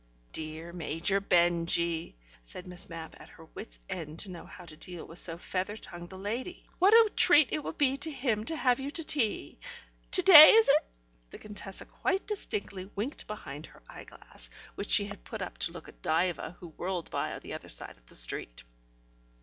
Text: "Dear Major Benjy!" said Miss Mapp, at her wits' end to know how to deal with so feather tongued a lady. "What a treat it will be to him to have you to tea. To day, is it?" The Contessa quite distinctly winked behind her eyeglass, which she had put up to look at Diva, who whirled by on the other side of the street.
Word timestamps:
"Dear 0.31 0.73
Major 0.73 1.19
Benjy!" 1.21 2.15
said 2.41 2.65
Miss 2.65 2.89
Mapp, 2.89 3.15
at 3.21 3.29
her 3.29 3.45
wits' 3.53 3.77
end 3.87 4.17
to 4.17 4.31
know 4.31 4.47
how 4.47 4.65
to 4.65 4.75
deal 4.75 5.05
with 5.05 5.19
so 5.19 5.37
feather 5.37 5.77
tongued 5.77 6.11
a 6.11 6.17
lady. 6.17 6.65
"What 6.79 6.91
a 6.95 7.07
treat 7.15 7.49
it 7.51 7.63
will 7.63 7.73
be 7.73 7.97
to 7.97 8.09
him 8.09 8.43
to 8.45 8.55
have 8.55 8.79
you 8.79 8.89
to 8.89 9.03
tea. 9.03 9.59
To 10.09 10.23
day, 10.23 10.53
is 10.53 10.67
it?" 10.67 10.87
The 11.29 11.37
Contessa 11.37 11.85
quite 11.85 12.25
distinctly 12.25 12.89
winked 12.95 13.27
behind 13.27 13.67
her 13.67 13.83
eyeglass, 13.87 14.49
which 14.73 14.89
she 14.89 15.05
had 15.05 15.23
put 15.23 15.43
up 15.43 15.59
to 15.59 15.71
look 15.71 15.87
at 15.87 16.01
Diva, 16.01 16.57
who 16.59 16.69
whirled 16.69 17.11
by 17.11 17.33
on 17.33 17.41
the 17.41 17.53
other 17.53 17.69
side 17.69 17.95
of 17.95 18.05
the 18.07 18.15
street. 18.15 18.63